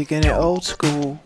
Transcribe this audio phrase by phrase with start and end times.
[0.00, 1.20] Kicking it old school.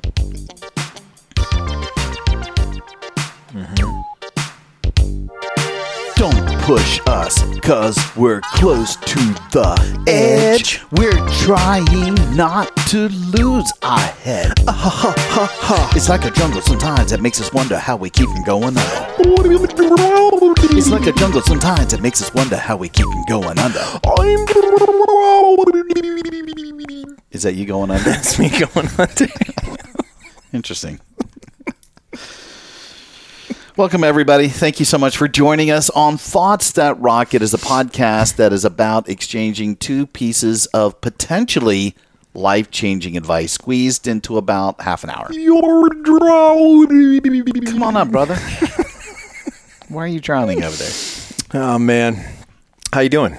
[6.65, 9.19] Push us, cause we're close to
[9.53, 10.81] the edge.
[10.93, 11.13] We're
[11.45, 14.55] trying not to lose our head.
[14.67, 18.09] Uh, ha, ha, ha, It's like a jungle sometimes that makes us wonder how we
[18.09, 19.07] keep from going under.
[20.79, 23.81] It's like a jungle sometimes that makes us wonder how we keep from going under.
[27.31, 28.05] Is that you going under?
[28.05, 29.27] That's me going under.
[30.55, 30.99] Interesting.
[33.77, 34.47] Welcome, everybody.
[34.47, 37.35] Thank you so much for joining us on Thoughts That Rock.
[37.35, 41.97] It is a podcast that is about exchanging two pieces of potentially
[42.35, 45.27] life changing advice squeezed into about half an hour.
[47.67, 48.37] Come on up, brother.
[49.89, 50.93] Why are you drowning over there?
[51.55, 52.25] oh, man.
[52.93, 53.37] How you doing?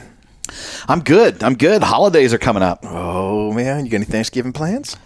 [0.89, 1.43] I'm good.
[1.43, 1.81] I'm good.
[1.81, 2.79] Holidays are coming up.
[2.83, 3.85] Oh, man.
[3.85, 4.97] You got any Thanksgiving plans?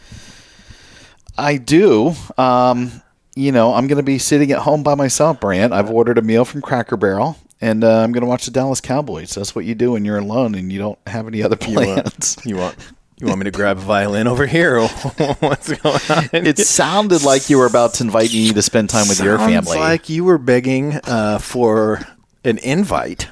[1.38, 2.16] I do.
[2.36, 3.04] Um,
[3.40, 5.73] you know, I'm going to be sitting at home by myself, Brant.
[5.73, 8.82] I've ordered a meal from Cracker Barrel, and uh, I'm going to watch the Dallas
[8.82, 9.34] Cowboys.
[9.36, 12.04] That's what you do when you're alone and you don't have any other You want,
[12.04, 12.38] plans.
[12.45, 12.76] you want
[13.17, 14.80] you want me to grab a violin over here?
[15.40, 16.30] What's going on?
[16.34, 19.52] It sounded like you were about to invite me to spend time with your Sounds
[19.67, 19.78] family.
[19.78, 22.00] like you were begging uh, for
[22.44, 23.30] an invite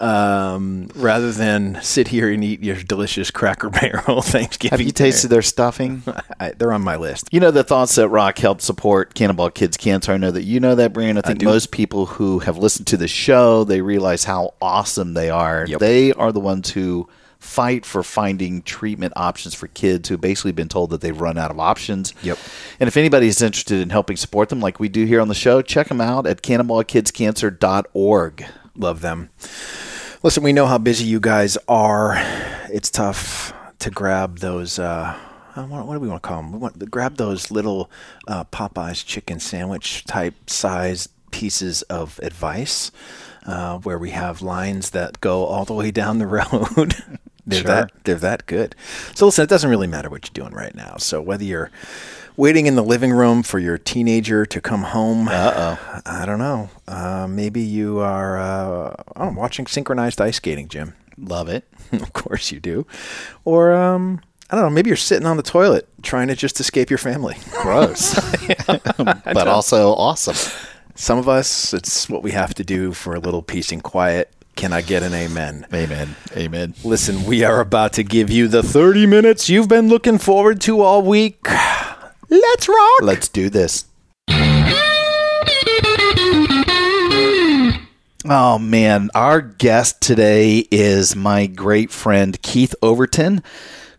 [0.00, 4.78] um, rather than sit here and eat your delicious Cracker Barrel Thanksgiving.
[4.78, 6.02] have you tasted their stuffing?
[6.40, 7.28] I, they're on my list.
[7.30, 10.12] You know the thoughts that rock help support Cannonball Kids Cancer.
[10.12, 11.18] I know that you know that, Brian.
[11.18, 11.46] I think do.
[11.46, 15.64] most people who have listened to the show they realize how awesome they are.
[15.68, 15.80] Yep.
[15.80, 17.08] They are the ones who
[17.38, 21.50] fight for finding treatment options for kids who've basically been told that they've run out
[21.50, 22.14] of options.
[22.22, 22.38] Yep.
[22.80, 25.34] And if anybody is interested in helping support them, like we do here on the
[25.34, 28.46] show, check them out at cannonballkidscancer.org.
[28.74, 29.30] Love them.
[30.22, 32.14] Listen, we know how busy you guys are.
[32.68, 34.78] It's tough to grab those.
[34.78, 35.16] Uh,
[35.54, 36.52] uh, what, what do we want to call them?
[36.52, 37.90] We want to grab those little
[38.26, 42.90] uh, Popeyes chicken sandwich type size pieces of advice,
[43.46, 46.26] uh, where we have lines that go all the way down the
[46.72, 46.94] road.
[47.46, 47.68] They're Sure.
[47.68, 48.74] that they're that good.
[49.14, 50.96] So listen, it doesn't really matter what you're doing right now.
[50.98, 51.70] So whether you're
[52.36, 56.00] waiting in the living room for your teenager to come home, Uh oh.
[56.04, 56.68] I don't know.
[56.88, 60.94] Uh, maybe you are uh, oh, watching synchronized ice skating, Jim.
[61.18, 61.64] Love it.
[61.92, 62.86] of course you do.
[63.44, 64.20] Or um,
[64.50, 64.70] I don't know.
[64.70, 67.36] Maybe you're sitting on the toilet trying to just escape your family.
[67.62, 68.14] Gross.
[68.66, 70.36] but also awesome.
[70.94, 74.32] Some of us, it's what we have to do for a little peace and quiet.
[74.56, 75.66] Can I get an amen?
[75.72, 76.16] Amen.
[76.34, 76.74] Amen.
[76.82, 80.80] Listen, we are about to give you the 30 minutes you've been looking forward to
[80.80, 81.46] all week.
[82.30, 83.02] Let's rock.
[83.02, 83.84] Let's do this.
[88.28, 93.42] Oh man, our guest today is my great friend Keith Overton,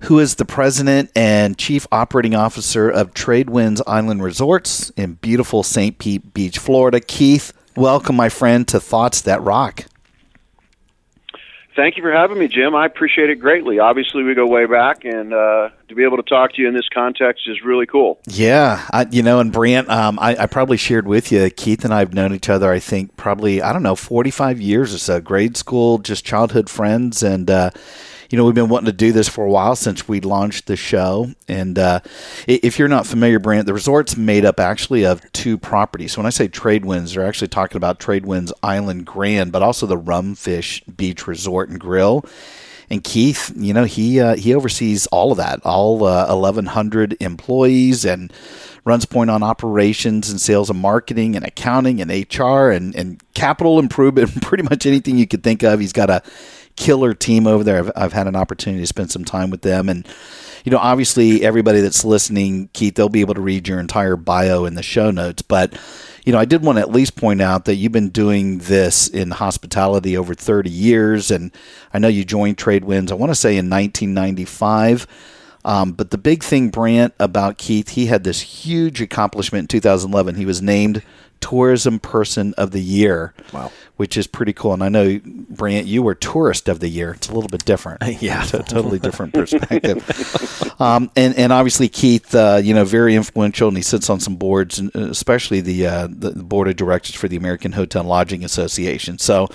[0.01, 6.00] who is the president and chief operating officer of Tradewinds Island Resorts in beautiful St.
[6.00, 7.00] Pete Beach, Florida.
[7.00, 9.85] Keith, welcome my friend to Thoughts That Rock.
[11.77, 12.73] Thank you for having me, Jim.
[12.73, 13.77] I appreciate it greatly.
[13.77, 16.73] Obviously, we go way back, and uh, to be able to talk to you in
[16.73, 18.19] this context is really cool.
[18.25, 21.47] Yeah, I, you know, and Brant, um, I, I probably shared with you.
[21.51, 22.71] Keith and I have known each other.
[22.71, 25.21] I think probably I don't know, forty-five years or so.
[25.21, 27.69] Grade school, just childhood friends, and uh,
[28.29, 30.75] you know, we've been wanting to do this for a while since we launched the
[30.75, 31.31] show.
[31.47, 32.01] And uh,
[32.47, 36.13] if you're not familiar, Brant, the resort's made up actually of two properties.
[36.13, 39.61] So when I say Trade Winds, they're actually talking about Trade Winds Island Grand, but
[39.61, 42.25] also the Rumfish Beach Resort and Grill.
[42.89, 48.06] And Keith, you know, he uh, he oversees all of that, all uh, 1,100 employees,
[48.06, 48.31] and
[48.85, 53.77] runs point on operations and sales and marketing and accounting and HR and, and capital
[53.77, 55.81] improvement, pretty much anything you could think of.
[55.81, 56.24] He's got a
[56.77, 57.79] killer team over there.
[57.79, 59.89] I've, I've had an opportunity to spend some time with them.
[59.89, 60.07] And,
[60.63, 64.65] you know, obviously, everybody that's listening, Keith, they'll be able to read your entire bio
[64.65, 65.41] in the show notes.
[65.41, 65.77] But,
[66.25, 69.07] you know, I did want to at least point out that you've been doing this
[69.07, 71.31] in hospitality over 30 years.
[71.31, 71.51] And
[71.94, 75.07] I know you joined Tradewinds, I want to say in 1995.
[75.65, 80.35] Um, but the big thing, Brant, about Keith, he had this huge accomplishment in 2011.
[80.35, 81.03] He was named
[81.42, 83.34] tourism person of the year.
[83.54, 83.72] Wow.
[83.95, 84.74] Which is pretty cool.
[84.74, 87.13] And I know, Brant, you were tourist of the year.
[87.13, 88.04] It's a little bit different.
[88.22, 88.44] Yeah.
[88.44, 90.01] It's a totally different perspective.
[90.81, 94.36] um, and, and obviously, Keith, uh, you know, very influential, and he sits on some
[94.36, 98.10] boards, and uh, especially the, uh, the board of directors for the American Hotel and
[98.10, 99.19] Lodging Association.
[99.19, 99.50] So,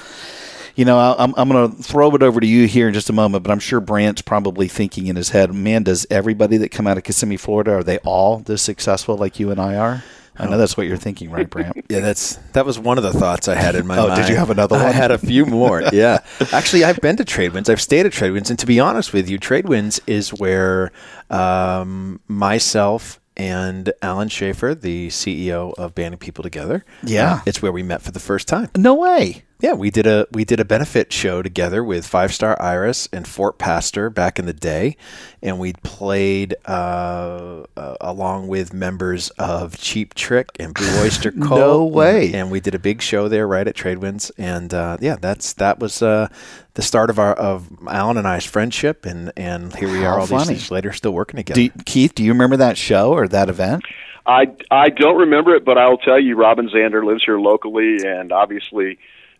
[0.75, 3.12] you know, I'm, I'm going to throw it over to you here in just a
[3.12, 6.87] moment, but I'm sure Brant's probably thinking in his head, man, does everybody that come
[6.87, 10.05] out of Kissimmee, Florida, are they all this successful like you and I are?
[10.38, 11.84] I know that's what you're thinking, right, Brant?
[11.88, 14.06] Yeah, that's that was one of the thoughts I had in my mind.
[14.06, 14.23] Oh, mind.
[14.23, 14.84] did you have another one?
[14.87, 15.82] I had a few more.
[15.93, 16.19] Yeah,
[16.52, 17.69] actually, I've been to Tradewinds.
[17.69, 20.90] I've stayed at Tradewinds, and to be honest with you, Tradewinds is where
[21.31, 27.34] um, myself and Alan Schaefer, the CEO of Banding People Together, Yeah.
[27.34, 28.69] uh, it's where we met for the first time.
[28.76, 29.44] No way.
[29.62, 33.28] Yeah, we did a we did a benefit show together with Five Star Iris and
[33.28, 34.96] Fort Pastor back in the day,
[35.40, 41.60] and we played uh, uh, along with members of Cheap Trick and Blue Oyster Cult.
[41.60, 42.32] No way.
[42.34, 45.78] And we did a big show there right at Tradewinds, and uh, yeah, that's that
[45.78, 46.26] was uh,
[46.74, 50.20] the start of our of Alan and I's friendship, and and here we How are
[50.20, 50.40] all funny.
[50.54, 51.54] these years later, still working together.
[51.54, 53.84] Do you- Keith, do you remember that show or that event?
[54.26, 57.98] I, I don't remember it, but I will tell you, Robin Zander lives here locally,
[58.06, 58.98] and obviously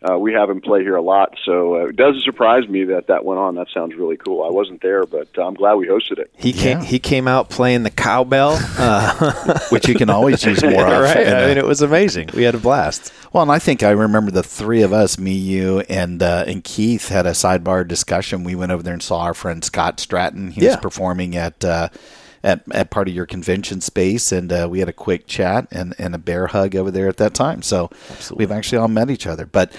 [0.09, 1.37] uh, we have him play here a lot.
[1.45, 3.55] So uh, it doesn't surprise me that that went on.
[3.55, 4.43] That sounds really cool.
[4.43, 6.31] I wasn't there, but uh, I'm glad we hosted it.
[6.37, 6.83] he came Yeah.
[6.85, 11.01] he came out playing the cowbell, uh, Which you can always use more of.
[11.03, 11.17] right?
[11.27, 12.29] in I a- mean, it was amazing.
[12.33, 13.11] We had a blast.
[13.31, 16.63] Well, and I think I remember the three of us, me, you, and uh, and
[16.63, 18.43] Keith, had a sidebar discussion.
[18.43, 20.51] We went over there and saw our friend Scott Stratten.
[20.51, 21.63] He was performing at.
[22.45, 25.95] At, at part of your convention space, and uh, we had a quick chat and,
[25.97, 27.61] and a bear hug over there at that time.
[27.61, 27.89] So
[28.35, 29.45] we've actually all met each other.
[29.45, 29.71] But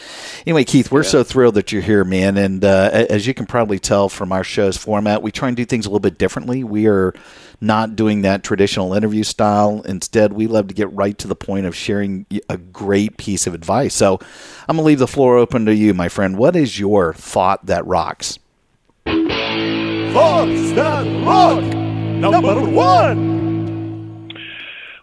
[0.47, 2.39] anyway, Keith, we're so thrilled that you're here, man.
[2.39, 5.67] And uh, as you can probably tell from our show's format, we try and do
[5.67, 6.65] things a little bit differently.
[6.65, 7.13] We are
[7.61, 9.83] not doing that traditional interview style.
[9.85, 13.53] Instead, we love to get right to the point of sharing a great piece of
[13.53, 13.93] advice.
[13.93, 14.19] So
[14.67, 16.39] I'm going to leave the floor open to you, my friend.
[16.39, 18.39] What is your thought that rocks?
[19.05, 21.84] Thoughts that rock.
[22.31, 23.45] Number one.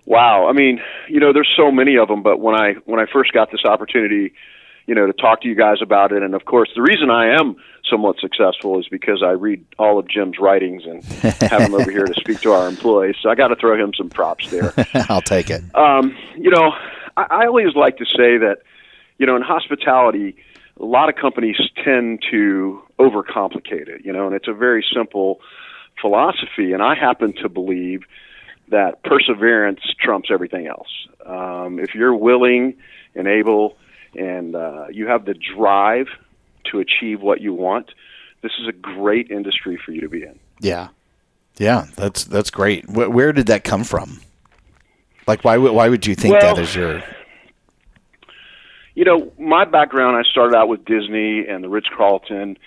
[0.06, 3.06] Wow, I mean, you know, there's so many of them, but when I when I
[3.12, 4.34] first got this opportunity,
[4.86, 7.34] you know, to talk to you guys about it, and of course, the reason I
[7.40, 7.56] am
[7.90, 12.06] somewhat successful is because I read all of Jim's writings and have him over here
[12.06, 13.16] to speak to our employees.
[13.22, 14.74] So I got to throw him some props there.
[15.10, 15.62] I'll take it.
[15.76, 16.72] Um, you know,
[17.16, 18.58] I, I always like to say that,
[19.18, 20.36] you know, in hospitality,
[20.80, 25.40] a lot of companies tend to overcomplicate it, you know, and it's a very simple
[26.02, 26.74] philosophy.
[26.74, 28.02] And I happen to believe
[28.70, 30.88] that perseverance trumps everything else.
[31.26, 32.76] Um, if you're willing
[33.16, 33.78] and able
[34.16, 36.08] and uh, you have the drive
[36.72, 37.92] to achieve what you want,
[38.42, 40.40] this is a great industry for you to be in.
[40.60, 40.90] Yeah,
[41.58, 42.90] yeah, that's that's great.
[42.90, 44.22] Where, where did that come from?
[45.28, 47.04] Like, why would why would you think Well- that is your?
[48.96, 52.58] you know, my background, I started out with Disney and the Ritz Carlton,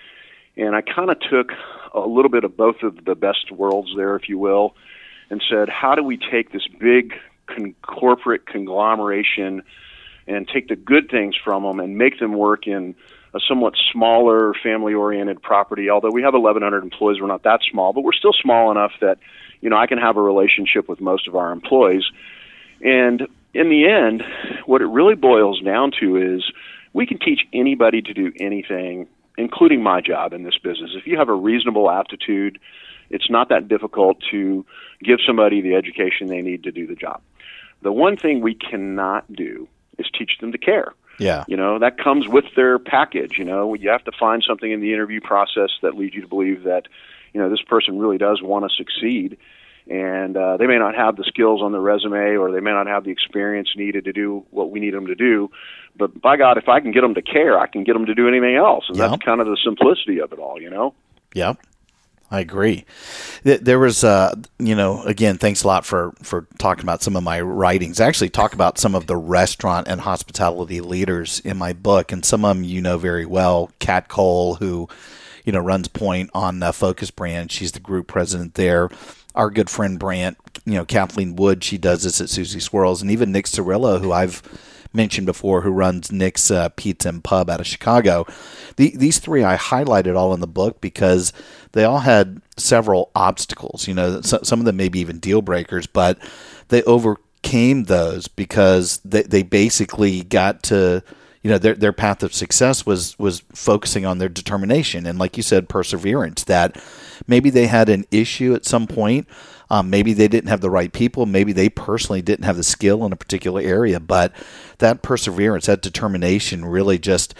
[0.56, 1.52] and I kind of took
[1.94, 4.74] a little bit of both of the best worlds there, if you will,
[5.30, 7.14] and said, how do we take this big
[7.46, 9.62] con- corporate conglomeration
[10.26, 12.94] and take the good things from them and make them work in
[13.34, 15.88] a somewhat smaller, family oriented property?
[15.88, 19.18] Although we have 1,100 employees, we're not that small, but we're still small enough that,
[19.60, 22.04] you know, I can have a relationship with most of our employees.
[22.80, 24.22] And in the end,
[24.66, 26.44] what it really boils down to is
[26.92, 30.92] we can teach anybody to do anything, including my job in this business.
[30.94, 32.58] If you have a reasonable aptitude,
[33.10, 34.64] it's not that difficult to
[35.02, 37.20] give somebody the education they need to do the job.
[37.82, 40.94] The one thing we cannot do is teach them to care.
[41.18, 43.38] Yeah, You know, that comes with their package.
[43.38, 46.28] You know, you have to find something in the interview process that leads you to
[46.28, 46.88] believe that,
[47.32, 49.36] you know, this person really does want to succeed.
[49.88, 52.86] And uh, they may not have the skills on the resume or they may not
[52.86, 55.50] have the experience needed to do what we need them to do.
[55.96, 58.14] But by God, if I can get them to care, I can get them to
[58.14, 58.84] do anything else.
[58.88, 59.08] And Yeah.
[59.08, 60.94] that's kind of the simplicity of it all, you know?
[61.34, 61.58] Yep.
[62.30, 62.84] I agree.
[63.44, 67.22] There was, uh, you know, again, thanks a lot for for talking about some of
[67.22, 68.00] my writings.
[68.00, 72.24] I actually talk about some of the restaurant and hospitality leaders in my book, and
[72.24, 73.70] some of them you know very well.
[73.78, 74.88] Kat Cole, who,
[75.44, 77.52] you know, runs Point on the Focus Brand.
[77.52, 78.88] She's the group president there.
[79.34, 83.10] Our good friend Brant, you know, Kathleen Wood, she does this at Susie Swirls, and
[83.10, 84.42] even Nick Sarillo, who I've
[84.94, 88.26] mentioned before, who runs Nick's uh, Pizza and Pub out of Chicago.
[88.76, 91.32] The, these three I highlighted all in the book because
[91.72, 93.88] they all had several obstacles.
[93.88, 96.18] You know, so, some of them maybe even deal breakers, but
[96.68, 101.02] they overcame those because they, they basically got to
[101.44, 105.06] you know their their path of success was was focusing on their determination.
[105.06, 106.82] And like you said perseverance that
[107.28, 109.28] maybe they had an issue at some point.
[109.70, 111.26] Um, maybe they didn't have the right people.
[111.26, 114.00] Maybe they personally didn't have the skill in a particular area.
[114.00, 114.32] But
[114.78, 117.34] that perseverance that determination really just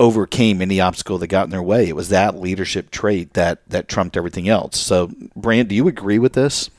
[0.00, 1.88] overcame any obstacle that got in their way.
[1.88, 4.80] It was that leadership trait that that trumped everything else.
[4.80, 6.70] So Brant do you agree with this?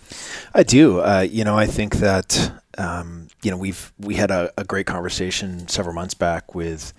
[0.53, 0.99] I do.
[0.99, 4.85] Uh, you know, I think that um, you know we've we had a, a, great
[4.85, 6.93] conversation several months back with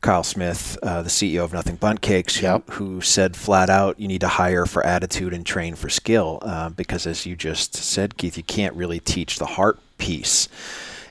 [0.00, 2.68] Kyle Smith, uh, the CEO of Nothing Bundt Cakes, who, yep.
[2.70, 6.70] who, said flat out, you need to hire for attitude and train for skill, uh,
[6.70, 10.48] because as you just said, Keith, you can't really teach the heart piece,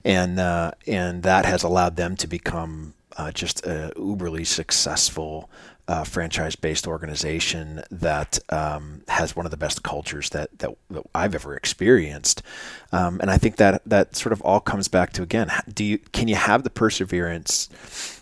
[0.04, 5.50] and uh, and that has allowed them to become uh, just a uberly successful
[5.88, 11.36] uh, franchise-based organization that um, has one of the best cultures that, that, that I've
[11.36, 12.42] ever experienced,
[12.92, 15.98] um, and I think that that sort of all comes back to again, do you
[15.98, 17.70] can you have the perseverance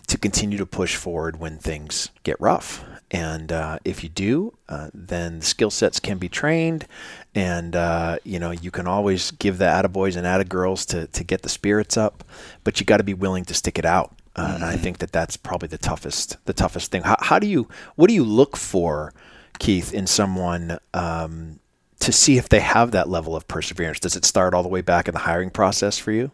[0.06, 2.84] to continue to push forward when things get rough?
[3.12, 6.86] And uh, if you do, uh, then the skill sets can be trained,
[7.34, 11.42] and uh, you know you can always give the attaboys and attagirls to to get
[11.42, 12.22] the spirits up,
[12.62, 14.54] but you got to be willing to stick it out uh, mm-hmm.
[14.56, 17.02] And I think that that's probably the toughest the toughest thing.
[17.02, 19.12] How, how, do you what do you look for,
[19.58, 21.58] Keith, in someone um,
[22.00, 23.98] to see if they have that level of perseverance?
[23.98, 26.30] Does it start all the way back in the hiring process for you?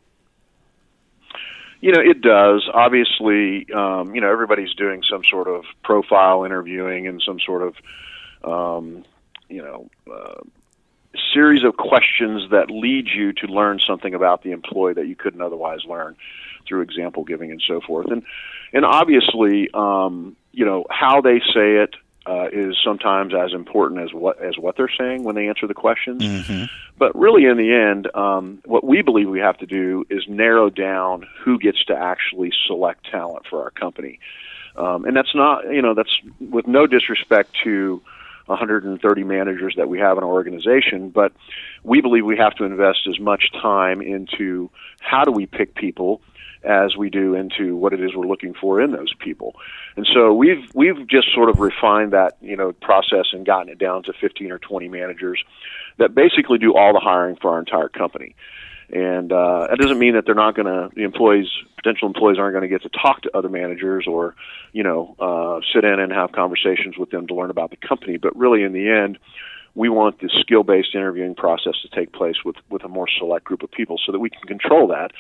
[1.81, 2.69] You know, it does.
[2.73, 7.77] Obviously, um, you know everybody's doing some sort of profile interviewing and some sort of,
[8.45, 9.05] um,
[9.49, 10.41] you know, uh,
[11.33, 15.41] series of questions that lead you to learn something about the employee that you couldn't
[15.41, 16.15] otherwise learn
[16.67, 18.11] through example giving and so forth.
[18.11, 18.23] And
[18.73, 21.95] and obviously, um, you know, how they say it
[22.27, 25.75] uh, is sometimes as important as what as what they're saying when they answer the
[25.75, 26.23] questions.
[26.23, 26.65] Mm-hmm.
[26.99, 30.71] But really, in the end, um, what we believe we have to do is narrow
[30.71, 34.19] down who gets to actually select talent for our company.
[34.77, 38.03] Um, and that's not, you know, that's with no disrespect to
[38.47, 41.33] 130 managers that we have in our organization, but
[41.83, 44.71] we believe we have to invest as much time into
[45.01, 46.21] how do we pick people
[46.67, 49.55] as we do into what it is we're looking for in those people.
[49.97, 53.79] And so we've we've just sort of refined that you know process and gotten it
[53.79, 55.43] down to 15 or 20 managers
[55.99, 58.35] that basically do all the hiring for our entire company.
[58.89, 62.55] And uh, that doesn't mean that they're not going to the employees potential employees aren't
[62.55, 64.35] going to get to talk to other managers or
[64.73, 68.17] you know uh, sit in and have conversations with them to learn about the company.
[68.17, 69.19] But really, in the end
[69.77, 73.45] we want the skill based interviewing process to take place with, with a more select
[73.45, 75.13] group of people so that we can control that.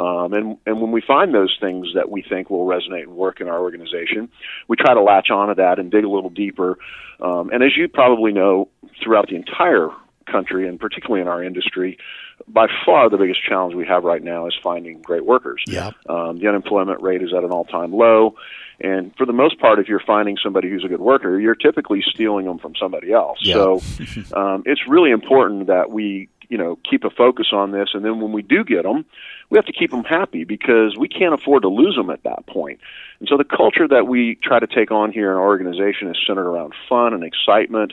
[0.00, 3.40] Um, and, and when we find those things that we think will resonate and work
[3.40, 4.30] in our organization,
[4.68, 6.78] we try to latch onto that and dig a little deeper.
[7.20, 8.68] Um, and as you probably know,
[9.02, 9.88] throughout the entire
[10.30, 11.98] country and particularly in our industry,
[12.48, 15.62] by far the biggest challenge we have right now is finding great workers.
[15.66, 15.92] Yeah.
[16.08, 18.36] Um, the unemployment rate is at an all time low.
[18.80, 22.02] And for the most part, if you're finding somebody who's a good worker, you're typically
[22.06, 23.38] stealing them from somebody else.
[23.40, 23.54] Yeah.
[23.54, 23.82] So
[24.34, 27.90] um, it's really important that we, you know, keep a focus on this.
[27.94, 29.04] And then when we do get them,
[29.50, 32.46] we have to keep them happy because we can't afford to lose them at that
[32.46, 32.80] point.
[33.20, 36.16] And so the culture that we try to take on here in our organization is
[36.26, 37.92] centered around fun and excitement.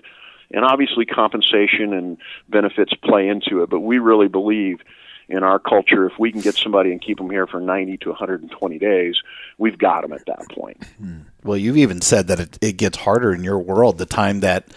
[0.54, 2.18] And obviously, compensation and
[2.50, 3.70] benefits play into it.
[3.70, 4.80] But we really believe
[5.32, 8.10] in our culture, if we can get somebody and keep them here for 90 to
[8.10, 9.16] 120 days,
[9.58, 10.84] we've got them at that point.
[10.98, 11.20] Hmm.
[11.44, 13.98] Well, you've even said that it, it gets harder in your world.
[13.98, 14.68] The time that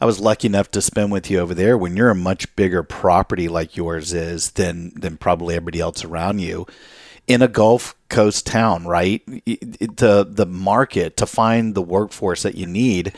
[0.00, 2.82] I was lucky enough to spend with you over there, when you're a much bigger
[2.82, 6.66] property like yours is than than probably everybody else around you,
[7.26, 9.24] in a Gulf Coast town, right?
[9.26, 13.12] The the market to find the workforce that you need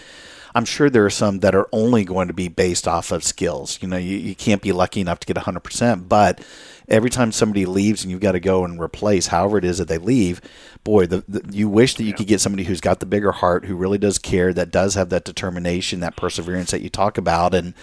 [0.57, 3.79] I'm sure there are some that are only going to be based off of skills.
[3.83, 6.43] You know, you, you can't be lucky enough to get 100%, but
[6.89, 9.89] every time somebody leaves and you've got to go and replace however it is that
[9.89, 10.41] they leave,
[10.83, 12.17] boy, the, the, you wish that you yeah.
[12.17, 15.11] could get somebody who's got the bigger heart, who really does care, that does have
[15.11, 17.53] that determination, that perseverance that you talk about.
[17.53, 17.75] And,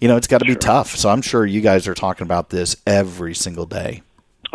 [0.00, 0.54] you know, it's got to sure.
[0.54, 0.96] be tough.
[0.96, 4.00] So I'm sure you guys are talking about this every single day.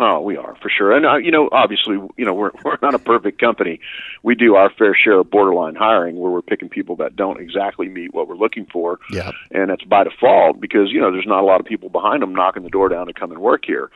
[0.02, 2.94] Oh, we are for sure, and uh, you know, obviously, you know, we're we're not
[2.94, 3.80] a perfect company.
[4.22, 7.86] We do our fair share of borderline hiring, where we're picking people that don't exactly
[7.90, 8.98] meet what we're looking for.
[9.10, 12.22] Yeah, and that's by default because you know there's not a lot of people behind
[12.22, 13.90] them knocking the door down to come and work here,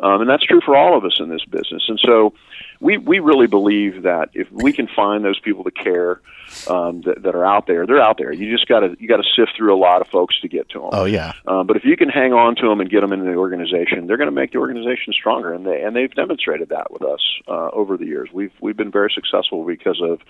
[0.00, 1.84] um, and that's true for all of us in this business.
[1.88, 2.34] And so,
[2.80, 6.20] we we really believe that if we can find those people that care
[6.68, 8.32] um, that, that are out there, they're out there.
[8.32, 10.68] You just got to you got to sift through a lot of folks to get
[10.70, 10.90] to them.
[10.92, 11.32] Oh yeah.
[11.46, 14.06] Um, but if you can hang on to them and get them into the organization,
[14.06, 17.20] they're going to make the organization stronger, and they and they've demonstrated that with us
[17.48, 18.28] uh, over the years.
[18.32, 20.20] We've we've been very successful because of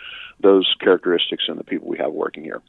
[0.41, 2.63] those characteristics and the people we have working here.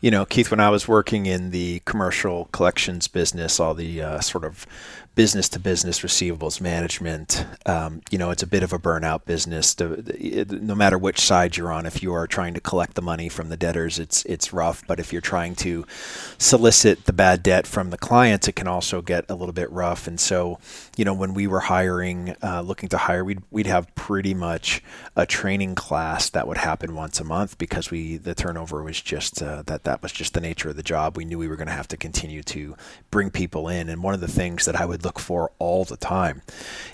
[0.00, 4.20] You know, Keith, when I was working in the commercial collections business, all the uh,
[4.20, 4.66] sort of
[5.14, 9.74] business to business receivables management, um, you know, it's a bit of a burnout business.
[9.76, 10.02] To,
[10.50, 13.48] no matter which side you're on, if you are trying to collect the money from
[13.48, 14.84] the debtors, it's it's rough.
[14.86, 15.86] But if you're trying to
[16.38, 20.08] solicit the bad debt from the clients, it can also get a little bit rough.
[20.08, 20.58] And so,
[20.96, 24.82] you know, when we were hiring, uh, looking to hire, we'd we'd have pretty much
[25.14, 29.40] a training class that would happen once a month because we the turnover was just
[29.42, 31.16] uh, that that was just the nature of the job.
[31.16, 32.76] We knew we were going to have to continue to
[33.12, 35.96] bring people in, and one of the things that I would look for all the
[35.96, 36.42] time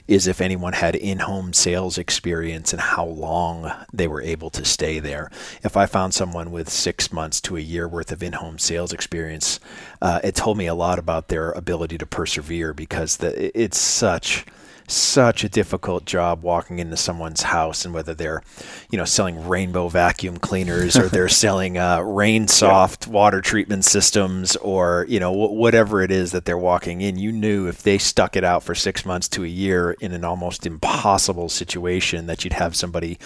[0.09, 4.99] is if anyone had in-home sales experience and how long they were able to stay
[4.99, 5.31] there.
[5.63, 9.61] If I found someone with six months to a year worth of in-home sales experience,
[10.03, 14.45] uh, it told me a lot about their ability to persevere because the, it's such
[14.87, 18.43] such a difficult job walking into someone's house and whether they're,
[18.91, 23.13] you know, selling rainbow vacuum cleaners or they're selling uh, rain soft yeah.
[23.13, 27.33] water treatment systems or, you know, w- whatever it is that they're walking in, you
[27.33, 30.67] knew if they stuck it out for six months to a year in an almost
[30.67, 33.19] impossible situation that you'd have somebody,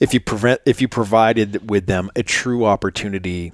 [0.00, 3.52] if you prevent, if you provided with them a true opportunity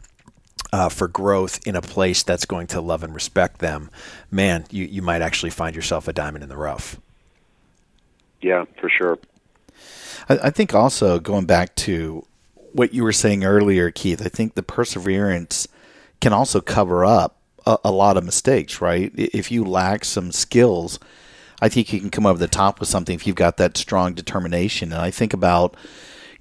[0.72, 3.90] uh, for growth in a place that's going to love and respect them,
[4.30, 6.98] man, you, you might actually find yourself a diamond in the rough.
[8.42, 9.18] Yeah, for sure.
[10.28, 12.26] I, I think also going back to
[12.72, 15.68] what you were saying earlier, Keith, I think the perseverance
[16.20, 19.12] can also cover up a, a, lot of mistakes, right?
[19.14, 20.98] If you lack some skills,
[21.60, 24.14] I think you can come over the top with something if you've got that strong
[24.14, 24.92] determination.
[24.92, 25.76] And I think about,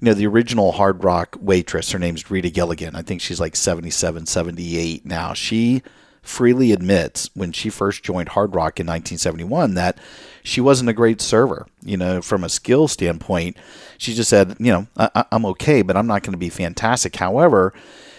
[0.00, 2.96] you know, the original Hard Rock waitress, her name's Rita Gilligan.
[2.96, 5.34] I think she's like 77, 78 now.
[5.34, 5.82] She
[6.22, 9.98] freely admits when she first joined Hard Rock in 1971 that
[10.44, 11.66] she wasn't a great server.
[11.82, 13.56] You know, from a skill standpoint,
[13.98, 17.16] she just said, you know, I, am okay, but I'm not going to be fantastic.
[17.16, 17.74] However,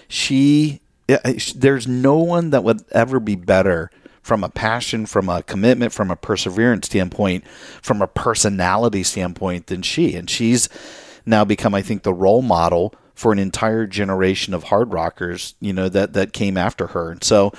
[0.08, 3.90] she eh, there's no one that would ever be better
[4.22, 7.46] from a passion, from a commitment, from a perseverance standpoint,
[7.82, 10.16] from a personality standpoint than she.
[10.16, 10.70] And she's
[11.26, 15.72] now become, I think, the role model for an entire generation of hard rockers, you
[15.72, 17.12] know, that, that came after her.
[17.12, 17.54] And so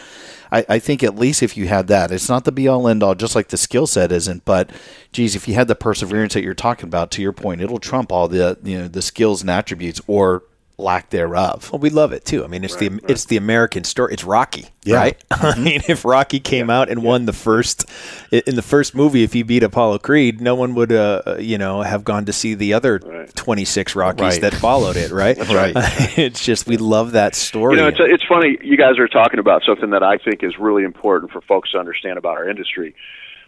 [0.50, 3.02] I, I think at least if you had that, it's not the be all end
[3.02, 4.70] all, just like the skill set isn't, but
[5.12, 8.10] geez, if you had the perseverance that you're talking about, to your point, it'll trump
[8.10, 10.42] all the, you know, the skills and attributes or
[10.76, 11.70] lack thereof.
[11.72, 12.44] Well, we love it too.
[12.44, 13.10] I mean, it's right, the right.
[13.10, 14.12] it's the American story.
[14.12, 14.96] It's Rocky, yeah.
[14.96, 15.24] right?
[15.34, 15.60] Mm-hmm.
[15.60, 16.80] I mean, if Rocky came yeah.
[16.80, 17.08] out and yeah.
[17.08, 17.84] won the first
[18.30, 21.58] in the first movie, if he beat Apollo Creed, no one would, uh, uh you
[21.58, 23.34] know, have gone to see the other right.
[23.34, 25.36] twenty six Rockies that followed it, right?
[25.48, 25.72] right.
[26.18, 27.76] it's just we love that story.
[27.76, 28.56] You know, it's it's funny.
[28.62, 31.78] You guys are talking about something that I think is really important for folks to
[31.78, 32.94] understand about our industry.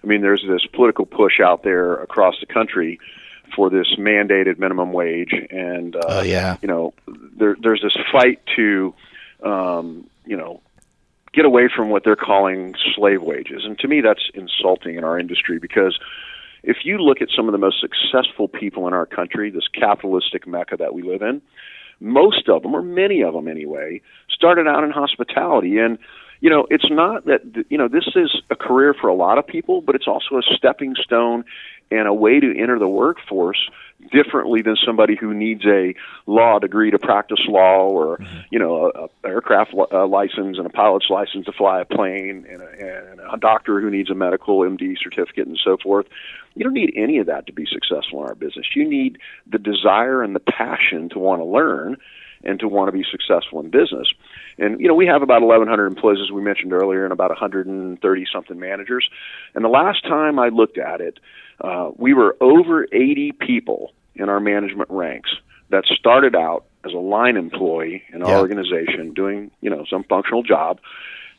[0.02, 2.98] I mean, there's this political push out there across the country
[3.56, 6.58] for this mandated minimum wage, and uh, oh, yeah.
[6.62, 6.92] you know,
[7.36, 8.94] there, there's this fight to,
[9.42, 10.60] um, you know,
[11.32, 15.18] get away from what they're calling slave wages, and to me, that's insulting in our
[15.18, 15.98] industry because
[16.66, 20.46] if you look at some of the most successful people in our country, this capitalistic
[20.46, 21.40] mecca that we live in,
[22.00, 25.78] most of them, or many of them anyway, started out in hospitality.
[25.78, 25.98] And,
[26.40, 29.46] you know, it's not that, you know, this is a career for a lot of
[29.46, 31.44] people, but it's also a stepping stone
[31.90, 33.68] and a way to enter the workforce
[34.12, 35.94] differently than somebody who needs a
[36.26, 38.38] law degree to practice law or mm-hmm.
[38.50, 42.46] you know a, a aircraft uh, license and a pilot's license to fly a plane
[42.50, 46.06] and a, and a doctor who needs a medical MD certificate and so forth.
[46.54, 48.66] You don't need any of that to be successful in our business.
[48.74, 49.18] You need
[49.50, 51.96] the desire and the passion to want to learn
[52.44, 54.08] and to want to be successful in business.
[54.58, 58.26] And you know we have about 1100 employees as we mentioned earlier and about 130
[58.32, 59.08] something managers.
[59.54, 61.18] And the last time i looked at it
[61.60, 65.30] uh, we were over 80 people in our management ranks
[65.70, 68.38] that started out as a line employee in our yeah.
[68.38, 70.80] organization doing, you know, some functional job,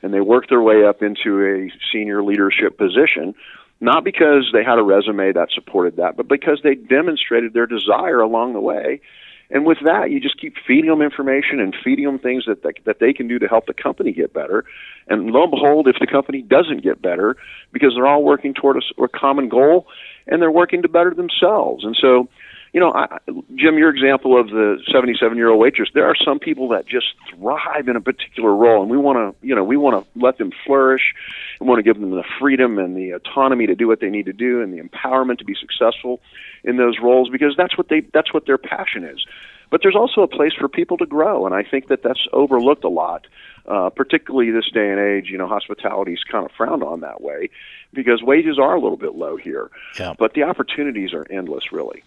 [0.02, 3.34] and they worked their way up into a senior leadership position,
[3.80, 8.20] not because they had a resume that supported that, but because they demonstrated their desire
[8.20, 9.02] along the way.
[9.50, 12.72] And with that, you just keep feeding them information and feeding them things that they,
[12.86, 14.66] that they can do to help the company get better.
[15.08, 17.38] And lo and behold, if the company doesn't get better,
[17.72, 19.88] because they're all working toward a, a common goal,
[20.28, 21.86] and they're working to better themselves.
[21.86, 22.28] And so,
[22.74, 23.18] you know, I,
[23.56, 27.08] Jim, your example of the 77 year old waitress, there are some people that just
[27.30, 30.38] thrive in a particular role, and we want to, you know, we want to let
[30.38, 31.14] them flourish.
[31.60, 34.26] We want to give them the freedom and the autonomy to do what they need
[34.26, 36.22] to do, and the empowerment to be successful
[36.64, 39.26] in those roles because that's what they that's what their passion is.
[39.70, 42.84] But there's also a place for people to grow, and I think that that's overlooked
[42.84, 43.28] a lot,
[43.68, 45.30] uh, particularly this day and age.
[45.30, 47.50] You know, hospitality is kind of frowned on that way
[47.94, 49.70] because wages are a little bit low here.
[50.00, 50.14] Yeah.
[50.18, 52.04] But the opportunities are endless, really.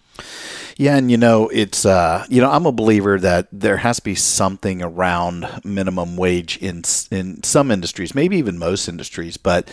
[0.77, 4.03] Yeah, and you know, it's uh, you know, I'm a believer that there has to
[4.03, 9.37] be something around minimum wage in in some industries, maybe even most industries.
[9.37, 9.69] But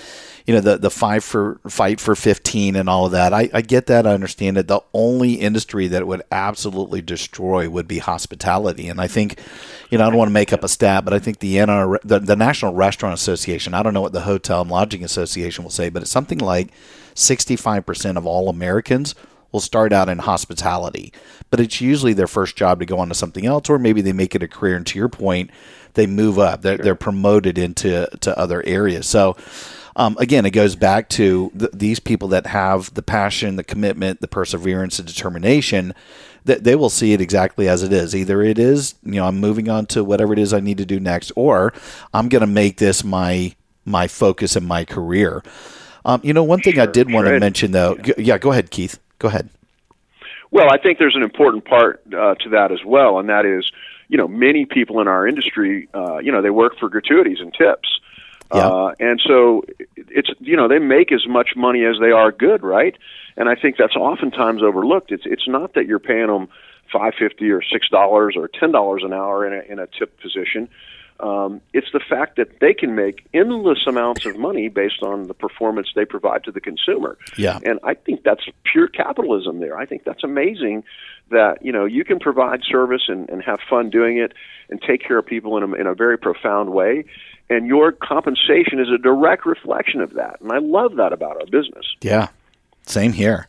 [0.46, 3.60] you know, the the five for fight for 15 and all of that, I, I
[3.60, 4.66] get that, I understand it.
[4.66, 9.38] The only industry that would absolutely destroy would be hospitality, and I think,
[9.90, 11.77] you know, I don't want to make up a stat, but I think the NR,
[12.04, 15.70] the, the National Restaurant Association, I don't know what the Hotel and Lodging Association will
[15.70, 16.68] say, but it's something like
[17.14, 19.14] 65% of all Americans
[19.52, 21.12] will start out in hospitality,
[21.50, 24.12] but it's usually their first job to go on to something else, or maybe they
[24.12, 24.76] make it a career.
[24.76, 25.50] And to your point,
[25.94, 26.84] they move up, they're, sure.
[26.84, 29.06] they're promoted into to other areas.
[29.06, 29.36] So,
[29.96, 34.20] um, again, it goes back to th- these people that have the passion, the commitment,
[34.20, 35.92] the perseverance, the determination.
[36.48, 38.16] That they will see it exactly as it is.
[38.16, 40.86] Either it is, you know, I'm moving on to whatever it is I need to
[40.86, 41.74] do next, or
[42.14, 45.42] I'm going to make this my my focus in my career.
[46.04, 47.98] Um, you know, one thing sure, I did want to mention, though.
[48.04, 48.14] Yeah.
[48.16, 48.98] yeah, go ahead, Keith.
[49.18, 49.50] Go ahead.
[50.50, 53.70] Well, I think there's an important part uh, to that as well, and that is,
[54.08, 57.52] you know, many people in our industry, uh, you know, they work for gratuities and
[57.52, 58.00] tips.
[58.54, 58.68] Yeah.
[58.68, 59.64] Uh, and so
[59.96, 62.96] it's you know they make as much money as they are good, right?
[63.36, 65.12] And I think that's oftentimes overlooked.
[65.12, 66.48] It's it's not that you're paying them
[66.92, 70.18] five fifty or six dollars or ten dollars an hour in a in a tip
[70.20, 70.68] position.
[71.20, 75.34] Um, it's the fact that they can make endless amounts of money based on the
[75.34, 77.18] performance they provide to the consumer.
[77.36, 77.58] Yeah.
[77.64, 79.76] And I think that's pure capitalism there.
[79.76, 80.84] I think that's amazing
[81.30, 84.32] that, you know, you can provide service and, and have fun doing it
[84.70, 87.04] and take care of people in a, in a very profound way.
[87.50, 90.40] And your compensation is a direct reflection of that.
[90.40, 91.86] And I love that about our business.
[92.02, 92.28] Yeah.
[92.86, 93.48] Same here.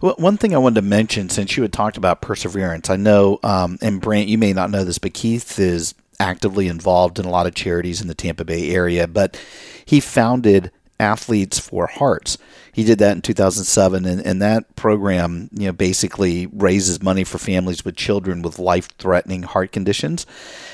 [0.00, 3.38] Well, one thing I wanted to mention, since you had talked about perseverance, I know,
[3.42, 7.30] um, and Brant, you may not know this, but Keith is actively involved in a
[7.30, 9.40] lot of charities in the Tampa Bay area, but
[9.84, 12.38] he founded Athletes for Hearts.
[12.72, 17.38] He did that in 2007, and, and that program, you know, basically raises money for
[17.38, 20.26] families with children with life-threatening heart conditions,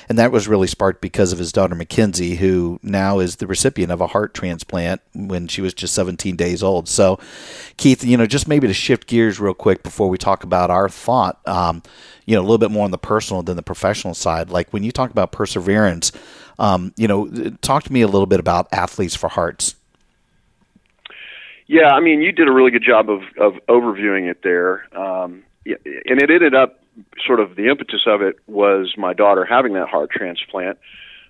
[0.09, 3.91] and that was really sparked because of his daughter Mackenzie, who now is the recipient
[3.91, 6.89] of a heart transplant when she was just 17 days old.
[6.89, 7.19] So,
[7.77, 10.89] Keith, you know, just maybe to shift gears real quick before we talk about our
[10.89, 11.41] thought.
[11.47, 11.83] Um,
[12.27, 14.51] you know, a little bit more on the personal than the professional side.
[14.51, 16.13] Like when you talk about perseverance,
[16.59, 17.29] um, you know,
[17.61, 19.75] talk to me a little bit about Athletes for Hearts.
[21.67, 24.87] Yeah, I mean, you did a really good job of, of overviewing it there.
[24.97, 26.81] Um, and it ended up
[27.27, 30.79] sort of the impetus of it was my daughter having that heart transplant.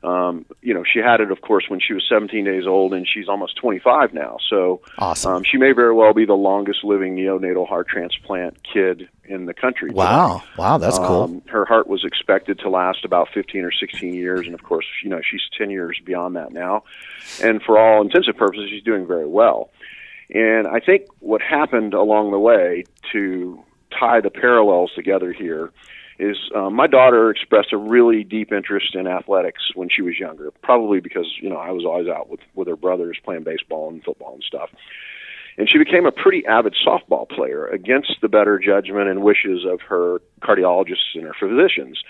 [0.02, 3.08] Um, you know, she had it, of course, when she was 17 days old, and
[3.08, 4.36] she's almost 25 now.
[4.50, 5.32] So, awesome.
[5.32, 9.54] Um, she may very well be the longest living neonatal heart transplant kid in the
[9.54, 9.90] country.
[9.90, 10.52] Wow, today.
[10.58, 11.42] wow, that's um, cool.
[11.46, 15.08] Her heart was expected to last about 15 or 16 years, and of course, you
[15.08, 16.84] know, she's 10 years beyond that now.
[17.42, 19.70] And for all intensive purposes, she's doing very well.
[20.30, 23.62] And I think what happened along the way to
[23.98, 25.70] tie the parallels together here
[26.18, 30.52] is um, my daughter expressed a really deep interest in athletics when she was younger,
[30.62, 34.02] probably because you know I was always out with with her brothers playing baseball and
[34.02, 34.70] football and stuff.
[35.56, 39.80] And she became a pretty avid softball player against the better judgment and wishes of
[39.82, 42.02] her cardiologists and her physicians.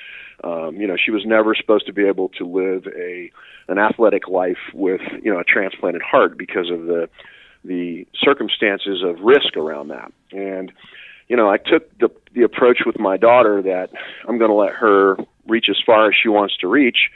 [0.42, 3.30] Um, you know, she was never supposed to be able to live a
[3.68, 7.08] an athletic life with you know a transplanted heart because of the
[7.64, 10.12] the circumstances of risk around that.
[10.32, 10.72] And
[11.28, 13.90] you know, I took the the approach with my daughter that
[14.28, 17.10] I'm going to let her reach as far as she wants to reach,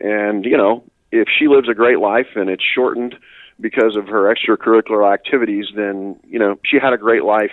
[0.00, 3.14] and you know, if she lives a great life and it's shortened
[3.60, 7.52] because of her extracurricular activities, then you know, she had a great life,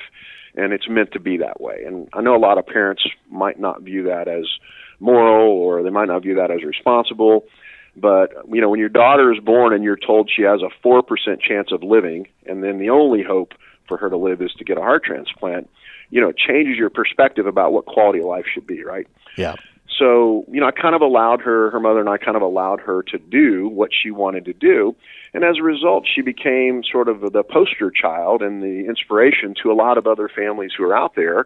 [0.56, 1.84] and it's meant to be that way.
[1.86, 4.46] And I know a lot of parents might not view that as
[5.00, 7.46] moral, or they might not view that as responsible.
[8.00, 11.04] But you know, when your daughter is born and you're told she has a four
[11.04, 13.54] percent chance of living, and then the only hope
[13.88, 15.70] for her to live is to get a heart transplant,
[16.10, 19.08] you know, it changes your perspective about what quality of life should be, right?
[19.36, 19.56] Yeah.
[19.98, 22.80] So, you know, I kind of allowed her, her mother and I kind of allowed
[22.82, 24.96] her to do what she wanted to do.
[25.34, 29.72] And as a result, she became sort of the poster child and the inspiration to
[29.72, 31.46] a lot of other families who are out there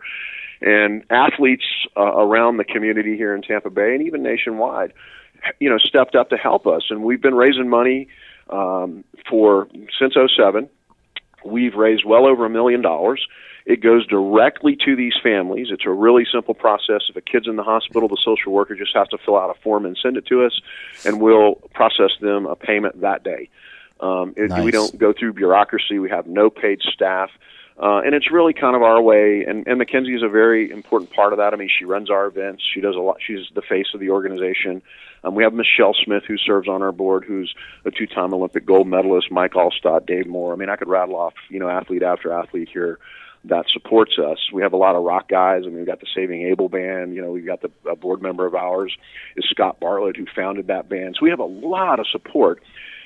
[0.62, 1.66] and athletes
[1.98, 4.94] uh, around the community here in Tampa Bay and even nationwide,
[5.60, 6.84] you know, stepped up to help us.
[6.90, 8.08] And we've been raising money
[8.50, 9.68] um, for
[10.00, 10.70] since 07.
[11.46, 13.28] We've raised well over a million dollars
[13.66, 15.68] it goes directly to these families.
[15.70, 17.04] It's a really simple process.
[17.10, 19.60] If a kid's in the hospital, the social worker just has to fill out a
[19.62, 20.60] form and send it to us,
[21.06, 23.50] and we'll process them a payment that day.
[24.02, 24.64] Um, it, nice.
[24.64, 25.98] We don't go through bureaucracy.
[26.00, 27.30] We have no paid staff.
[27.82, 29.44] Uh, and it's really kind of our way.
[29.48, 31.54] And, and Mackenzie is a very important part of that.
[31.54, 32.64] I mean, she runs our events.
[32.74, 33.18] She does a lot.
[33.26, 34.82] She's the face of the organization.
[35.24, 37.54] Um, we have Michele Smith, who serves on our board, who's
[37.86, 39.32] a two-time Olympic gold medalist.
[39.32, 40.54] Mike Alstott, Dave Moore.
[40.54, 43.00] I mean, I could rattle off, you know, athlete after athlete here
[43.46, 44.38] that supports us.
[44.54, 45.64] We have a lot of rock guys.
[45.64, 47.14] I mean, we've got the Saving Abel band.
[47.14, 48.96] You know, we've got the a board member of ours
[49.36, 51.18] is Scott Bartlett, who founded that band.
[51.20, 52.62] So we have a lot of support.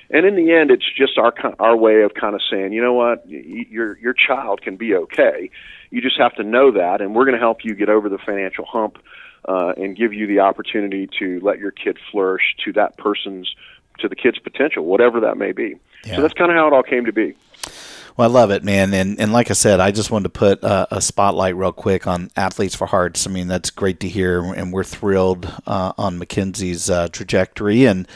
[0.09, 2.93] And in the end, it's just our our way of kind of saying, you know
[2.93, 5.49] what, your your child can be okay.
[5.89, 8.17] You just have to know that, and we're going to help you get over the
[8.17, 8.97] financial hump
[9.47, 13.53] uh, and give you the opportunity to let your kid flourish to that person's
[13.99, 15.75] to the kid's potential, whatever that may be.
[16.05, 16.15] Yeah.
[16.15, 17.35] So that's kind of how it all came to be.
[18.17, 18.95] Well, I love it, man.
[18.95, 22.07] And and like I said, I just wanted to put a, a spotlight real quick
[22.07, 23.27] on Athletes for Hearts.
[23.27, 27.85] I mean, that's great to hear, and we're thrilled uh, on Mackenzie's uh, trajectory.
[27.85, 28.07] And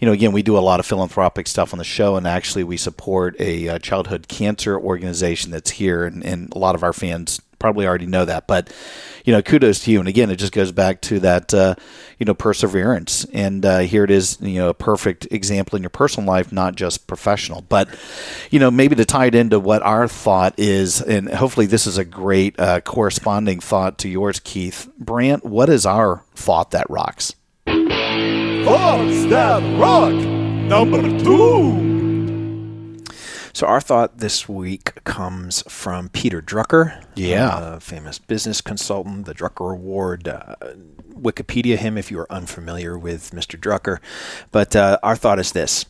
[0.00, 2.64] you know, again, we do a lot of philanthropic stuff on the show, and actually,
[2.64, 6.82] we support a, a uh, childhood cancer organization that's here, and, and a lot of
[6.82, 8.48] our fans probably already know that.
[8.48, 8.72] But
[9.24, 10.00] you know, kudos to you.
[10.00, 11.76] And again, it just goes back to that uh,
[12.18, 13.24] you know perseverance.
[13.32, 16.74] And uh, here it is, you know, a perfect example in your personal life, not
[16.74, 17.62] just professional.
[17.68, 17.88] But
[18.50, 21.98] you know, maybe to tie it into what our thought is, and hopefully this is
[21.98, 25.44] a great uh, corresponding thought to yours, Keith Brant.
[25.44, 27.34] What is our thought that rocks?
[27.66, 31.89] Thoughts that rock number two.
[33.60, 39.74] So our thought this week comes from Peter Drucker, yeah, famous business consultant, the Drucker
[39.74, 40.28] Award.
[40.28, 40.56] Uh,
[41.12, 43.60] Wikipedia him if you are unfamiliar with Mr.
[43.60, 43.98] Drucker.
[44.50, 45.84] But uh, our thought is this: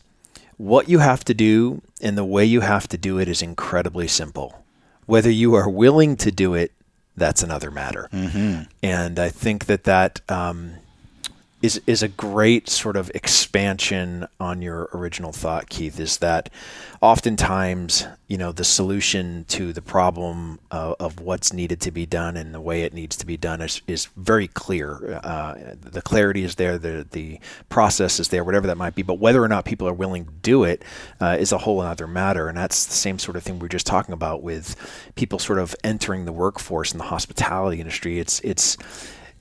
[0.57, 4.09] what you have to do and the way you have to do it is incredibly
[4.09, 4.65] simple.
[5.05, 6.73] Whether you are willing to do it,
[7.15, 8.09] that's another matter.
[8.11, 8.63] Mm-hmm.
[8.83, 10.73] And I think that that um,
[11.61, 15.99] is is a great sort of expansion on your original thought, Keith.
[15.99, 16.49] Is that
[17.01, 22.37] oftentimes you know the solution to the problem of, of what's needed to be done
[22.37, 25.19] and the way it needs to be done is, is very clear.
[25.23, 29.03] Uh, the clarity is there, the the process is there, whatever that might be.
[29.03, 30.83] But whether or not people are willing to do it
[31.19, 33.69] uh, is a whole other matter, and that's the same sort of thing we are
[33.69, 34.75] just talking about with
[35.15, 38.19] people sort of entering the workforce in the hospitality industry.
[38.19, 38.77] It's it's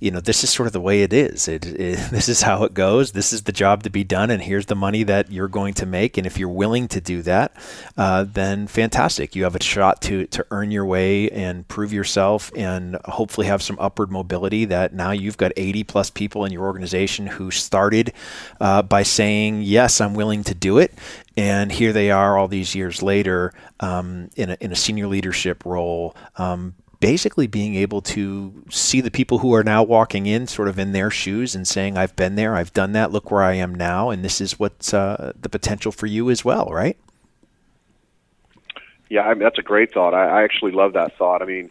[0.01, 1.47] you know, this is sort of the way it is.
[1.47, 3.13] It, it, this is how it goes.
[3.13, 5.87] This is the job to be done, and here's the money that you're going to
[5.87, 6.17] make.
[6.17, 7.55] And if you're willing to do that,
[7.97, 9.37] uh, then fantastic.
[9.37, 13.63] You have a shot to to earn your way and prove yourself, and hopefully have
[13.63, 14.65] some upward mobility.
[14.65, 18.13] That now you've got 80 plus people in your organization who started
[18.61, 20.95] uh, by saying, "Yes, I'm willing to do it,"
[21.37, 25.65] and here they are all these years later um, in, a, in a senior leadership
[25.65, 30.69] role um, basically being able to see the people who are now walking in sort
[30.69, 33.55] of in their shoes and saying, I've been there, I've done that, look where I
[33.55, 36.99] am now, and this is what's uh, the potential for you as well, right?
[39.09, 40.15] Yeah, I mean, that's a great thought.
[40.15, 41.43] I, I actually love that thought.
[41.43, 41.71] I mean,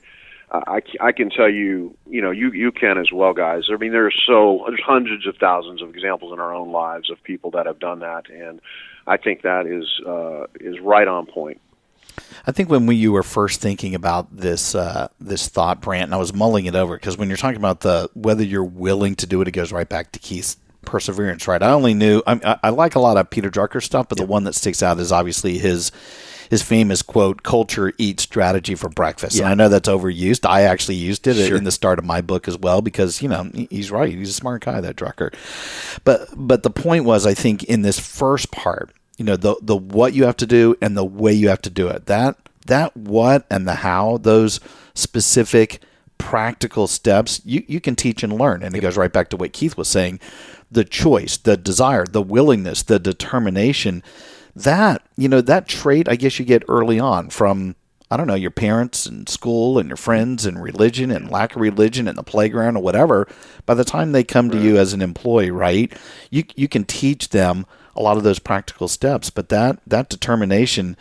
[0.52, 3.65] I, I can tell you, you know, you you can as well, guys.
[3.72, 7.22] I mean, there's so there's hundreds of thousands of examples in our own lives of
[7.24, 8.60] people that have done that, and
[9.06, 11.62] I think that is uh, is right on point.
[12.49, 16.15] I think when we, you were first thinking about this uh, this thought, Brant, and
[16.15, 19.27] I was mulling it over because when you're talking about the whether you're willing to
[19.27, 21.62] do it, it goes right back to Keith's perseverance, right?
[21.62, 24.45] I only knew I, I like a lot of Peter Drucker stuff, but the one
[24.45, 25.91] that sticks out is obviously his
[26.49, 29.35] his famous quote, culture eats strategy for breakfast.
[29.35, 29.43] Yeah.
[29.43, 30.49] And I know that's overused.
[30.49, 31.55] I actually used it sure.
[31.55, 34.12] in the start of my book as well because, you know, he's right.
[34.12, 35.31] He's a smart guy, that Drucker.
[36.03, 39.75] But but the point was I think in this first part, you know the the
[39.75, 42.05] what you have to do and the way you have to do it.
[42.05, 44.62] That that what and the how those
[44.93, 45.82] specific
[46.17, 48.63] practical steps you, you can teach and learn.
[48.63, 50.21] And it goes right back to what keith was saying.
[50.71, 54.03] The choice the desire the willingness the determination
[54.55, 57.75] that you know that trait i guess you get early on from
[58.12, 61.62] i don't know your parents and school and your friends and religion and lack of
[61.62, 63.27] religion and the playground or whatever.
[63.65, 64.58] By the time they come right.
[64.58, 65.91] to you as an employee right
[66.29, 69.30] you you can teach them a lot of those practical steps.
[69.30, 70.97] But that that determination,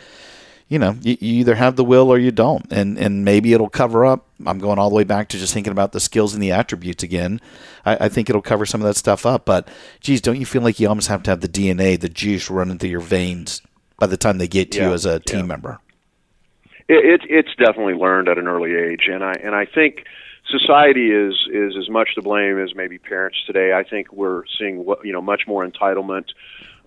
[0.68, 3.68] you know, you, you, either have the will or you don't, and and maybe it'll
[3.68, 4.26] cover up.
[4.46, 7.02] I'm going all the way back to just thinking about the skills and the attributes
[7.02, 7.40] again.
[7.84, 9.44] I, I think it'll cover some of that stuff up.
[9.44, 9.68] But
[10.00, 12.78] geez, don't you feel like you almost have to have the DNA, the juice running
[12.78, 13.62] through your veins
[13.98, 15.46] by the time they get to yeah, you as a team yeah.
[15.46, 15.78] member?
[16.88, 20.04] It, it, it's definitely learned at an early age, and I and I think
[20.50, 23.72] society is is as much to blame as maybe parents today.
[23.72, 26.26] I think we're seeing you know much more entitlement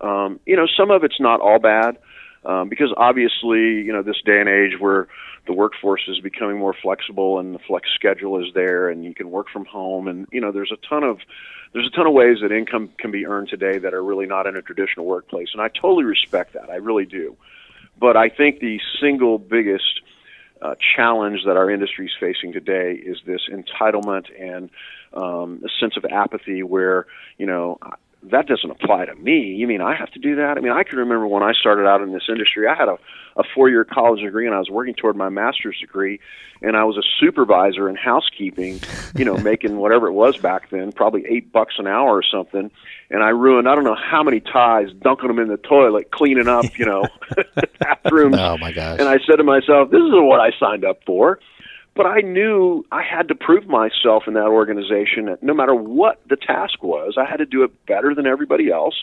[0.01, 1.97] um, you know, some of it's not all bad
[2.45, 5.07] um, because obviously, you know, this day and age where
[5.47, 9.31] the workforce is becoming more flexible and the flex schedule is there and you can
[9.31, 11.17] work from home and you know there's a ton of
[11.73, 14.45] there's a ton of ways that income can be earned today that are really not
[14.45, 15.49] in a traditional workplace.
[15.53, 16.69] And I totally respect that.
[16.69, 17.37] I really do.
[17.97, 20.01] But I think the single biggest
[20.61, 24.69] uh, challenge that our industry is facing today is this entitlement and
[25.13, 27.79] um, a sense of apathy where you know
[28.23, 29.39] that doesn't apply to me.
[29.55, 30.57] You mean I have to do that?
[30.57, 32.97] I mean, I can remember when I started out in this industry, I had a,
[33.35, 36.19] a four year college degree and I was working toward my master's degree
[36.61, 38.79] and I was a supervisor in housekeeping,
[39.15, 42.69] you know, making whatever it was back then, probably eight bucks an hour or something.
[43.09, 46.47] And I ruined, I don't know how many ties, dunking them in the toilet, cleaning
[46.47, 47.07] up, you know,
[47.79, 48.37] bathrooms.
[48.41, 48.99] Oh my gosh.
[48.99, 51.39] And I said to myself, this isn't what I signed up for.
[51.93, 55.35] But I knew I had to prove myself in that organization.
[55.41, 58.95] No matter what the task was, I had to do it better than everybody else,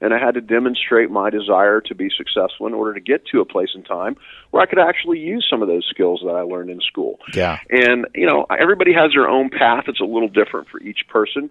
[0.00, 3.40] and I had to demonstrate my desire to be successful in order to get to
[3.40, 4.16] a place in time
[4.52, 7.18] where I could actually use some of those skills that I learned in school.
[7.34, 7.58] Yeah.
[7.68, 9.84] And you know, everybody has their own path.
[9.88, 11.50] It's a little different for each person,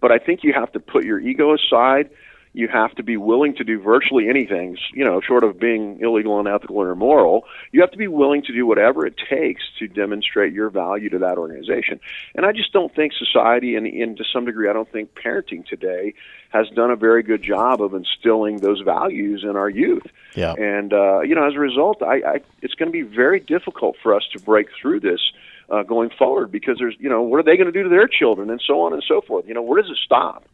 [0.00, 2.08] but I think you have to put your ego aside
[2.56, 6.38] you have to be willing to do virtually anything, you know, short of being illegal,
[6.38, 7.44] and unethical, or immoral.
[7.70, 11.18] You have to be willing to do whatever it takes to demonstrate your value to
[11.18, 12.00] that organization.
[12.34, 15.66] And I just don't think society, and, and to some degree, I don't think parenting
[15.66, 16.14] today
[16.48, 20.06] has done a very good job of instilling those values in our youth.
[20.34, 20.54] Yeah.
[20.54, 23.96] And uh, you know, as a result, I, I it's going to be very difficult
[24.02, 25.20] for us to break through this.
[25.68, 28.06] Uh, going forward, because there's, you know, what are they going to do to their
[28.06, 29.48] children, and so on and so forth.
[29.48, 30.44] You know, where does it stop?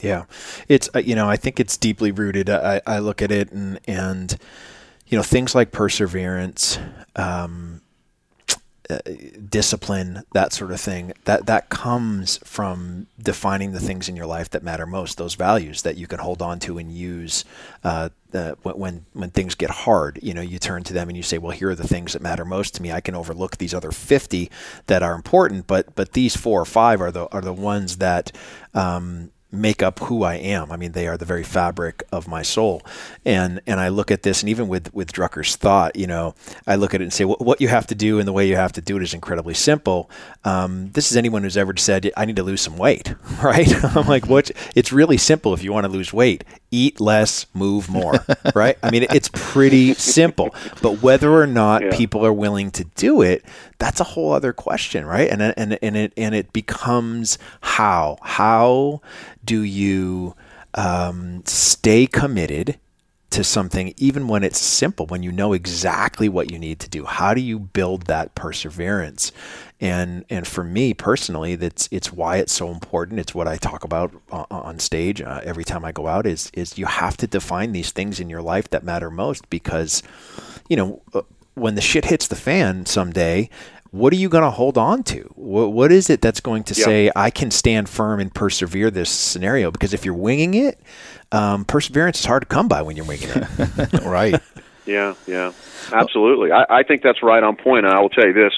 [0.00, 0.24] Yeah,
[0.68, 2.48] it's uh, you know I think it's deeply rooted.
[2.48, 4.36] I, I look at it and and
[5.06, 6.78] you know things like perseverance,
[7.16, 7.82] um,
[8.88, 8.98] uh,
[9.48, 11.12] discipline, that sort of thing.
[11.24, 15.18] That that comes from defining the things in your life that matter most.
[15.18, 17.44] Those values that you can hold on to and use
[17.84, 20.18] uh, uh, when when things get hard.
[20.22, 22.22] You know, you turn to them and you say, "Well, here are the things that
[22.22, 22.90] matter most to me.
[22.90, 24.50] I can overlook these other fifty
[24.86, 28.32] that are important, but but these four or five are the are the ones that."
[28.72, 30.70] Um, make up who I am.
[30.70, 32.82] I mean, they are the very fabric of my soul.
[33.24, 36.34] And and I look at this, and even with with Drucker's thought, you know,
[36.66, 38.56] I look at it and say, what, you have to do and the way you
[38.56, 40.10] have to do it is incredibly simple.
[40.44, 43.72] Um, this is anyone who's ever said, I need to lose some weight, right?
[43.96, 44.50] I'm like, what?
[44.74, 46.44] It's really simple if you want to lose weight.
[46.70, 48.14] Eat less, move more,
[48.54, 48.78] right?
[48.82, 50.54] I mean, it's pretty simple.
[50.82, 51.96] But whether or not yeah.
[51.96, 53.44] people are willing to do it,
[53.78, 55.28] that's a whole other question, right?
[55.28, 59.00] And and and it and it becomes how how
[59.44, 60.34] do you
[60.74, 62.78] um, stay committed
[63.30, 67.04] to something even when it's simple when you know exactly what you need to do.
[67.04, 69.32] How do you build that perseverance?
[69.80, 73.20] And and for me personally that's it's why it's so important.
[73.20, 76.76] It's what I talk about on stage uh, every time I go out is is
[76.76, 80.02] you have to define these things in your life that matter most because
[80.68, 81.22] you know uh,
[81.54, 83.48] when the shit hits the fan someday
[83.90, 85.22] what are you going to hold on to?
[85.34, 86.84] What, what is it that's going to yeah.
[86.84, 89.70] say, I can stand firm and persevere this scenario?
[89.70, 90.80] Because if you're winging it,
[91.32, 94.02] um, perseverance is hard to come by when you're winging it.
[94.02, 94.40] right.
[94.86, 95.52] Yeah, yeah,
[95.92, 96.52] absolutely.
[96.52, 97.86] I, I think that's right on point.
[97.86, 98.52] And I will tell you this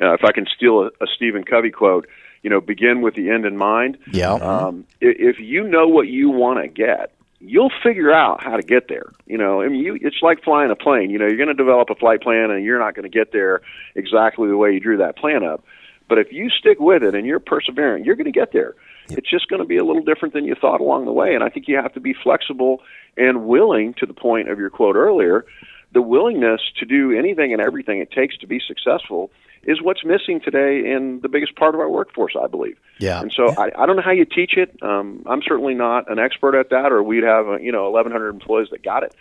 [0.00, 2.08] uh, if I can steal a, a Stephen Covey quote,
[2.42, 3.98] you know, begin with the end in mind.
[4.12, 4.32] Yeah.
[4.32, 7.12] Um, if you know what you want to get,
[7.44, 9.12] you'll figure out how to get there.
[9.26, 11.10] You know, I mean, you, it's like flying a plane.
[11.10, 13.32] You know, you're going to develop a flight plan, and you're not going to get
[13.32, 13.60] there
[13.94, 15.64] exactly the way you drew that plan up.
[16.08, 18.74] But if you stick with it and you're persevering, you're going to get there.
[19.08, 19.18] Yep.
[19.18, 21.34] It's just going to be a little different than you thought along the way.
[21.34, 22.80] And I think you have to be flexible
[23.16, 25.44] and willing, to the point of your quote earlier,
[25.92, 29.30] the willingness to do anything and everything it takes to be successful
[29.64, 32.76] is what's missing today in the biggest part of our workforce, I believe.
[32.98, 33.20] Yeah.
[33.20, 33.54] And so yeah.
[33.58, 34.76] I, I don't know how you teach it.
[34.82, 38.28] Um, I'm certainly not an expert at that, or we'd have uh, you know 1,100
[38.30, 39.14] employees that got it.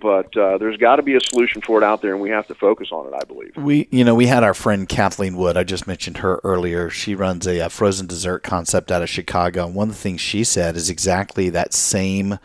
[0.00, 2.46] But uh, there's got to be a solution for it out there, and we have
[2.48, 3.14] to focus on it.
[3.14, 3.56] I believe.
[3.56, 5.56] We, you know, we had our friend Kathleen Wood.
[5.56, 6.90] I just mentioned her earlier.
[6.90, 10.20] She runs a, a frozen dessert concept out of Chicago, and one of the things
[10.20, 12.38] she said is exactly that same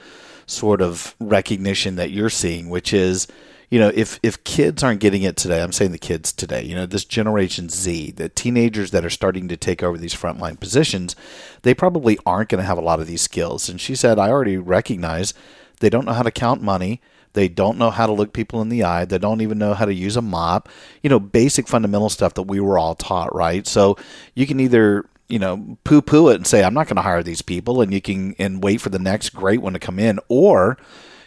[0.46, 3.28] sort of recognition that you're seeing, which is
[3.72, 6.76] you know, if if kids aren't getting it today, I'm saying the kids today, you
[6.76, 11.16] know, this Generation Z, the teenagers that are starting to take over these frontline positions,
[11.62, 13.70] they probably aren't going to have a lot of these skills.
[13.70, 15.34] And she said, I already recognize
[15.80, 17.02] they don't know how to count money.
[17.32, 19.06] They don't know how to look people in the eye.
[19.06, 20.68] They don't even know how to use a mop.
[21.02, 23.66] You know, basic fundamental stuff that we were all taught, right?
[23.66, 23.96] So
[24.36, 27.24] you can either you know poo poo it and say I'm not going to hire
[27.24, 30.20] these people, and you can and wait for the next great one to come in,
[30.28, 30.78] or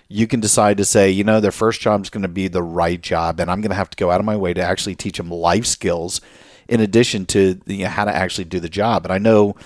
[0.08, 2.62] you can decide to say, you know, their first job is going to be the
[2.62, 4.94] right job, and I'm going to have to go out of my way to actually
[4.94, 6.20] teach them life skills
[6.68, 9.04] in addition to you know, how to actually do the job.
[9.04, 9.56] And I know,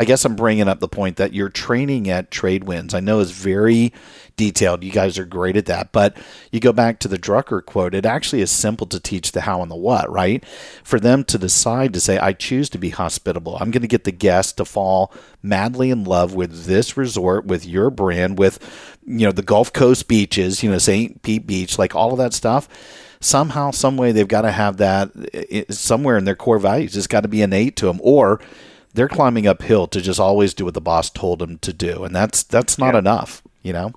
[0.00, 3.32] I guess I'm bringing up the point that your training at Tradewinds, I know is
[3.32, 3.92] very
[4.34, 4.82] detailed.
[4.82, 5.92] You guys are great at that.
[5.92, 6.16] But
[6.50, 9.60] you go back to the Drucker quote, it actually is simple to teach the how
[9.60, 10.42] and the what, right?
[10.82, 13.58] For them to decide to say, I choose to be hospitable.
[13.60, 17.66] I'm going to get the guests to fall madly in love with this resort, with
[17.66, 18.58] your brand, with,
[19.04, 21.20] you know, the Gulf Coast beaches, you know, St.
[21.20, 22.70] Pete Beach, like all of that stuff
[23.20, 26.96] somehow, some way, they've got to have that eh, eh, somewhere in their core values.
[26.96, 28.40] It's got to be innate to them, or
[28.94, 32.14] they're climbing uphill to just always do what the boss told them to do, and
[32.14, 32.98] that's that's not Yeah.
[33.00, 33.92] enough, you know.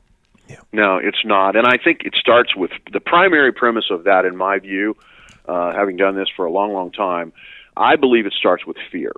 [0.72, 1.56] No, it's not.
[1.56, 4.96] And I think it starts with the primary premise of that, in my view,
[5.48, 7.32] uh, having done this for a long, long time,
[7.76, 9.12] I believe it starts with fear.